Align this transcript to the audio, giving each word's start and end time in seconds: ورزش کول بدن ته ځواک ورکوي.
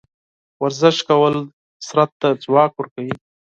ورزش 0.63 0.97
کول 1.09 1.35
بدن 1.89 2.09
ته 2.19 2.27
ځواک 2.43 2.71
ورکوي. 2.75 3.15